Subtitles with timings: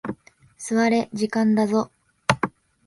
[0.57, 1.91] 座れ、時間だぞ。